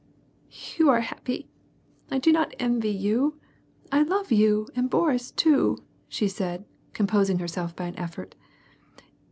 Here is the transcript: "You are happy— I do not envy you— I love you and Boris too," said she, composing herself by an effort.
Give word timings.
"You 0.79 0.89
are 0.89 1.01
happy— 1.01 1.47
I 2.09 2.17
do 2.17 2.31
not 2.31 2.55
envy 2.57 2.89
you— 2.89 3.37
I 3.91 4.01
love 4.01 4.31
you 4.31 4.67
and 4.75 4.89
Boris 4.89 5.29
too," 5.29 5.77
said 6.09 6.63
she, 6.65 6.93
composing 6.93 7.37
herself 7.37 7.75
by 7.75 7.85
an 7.85 7.99
effort. 7.99 8.33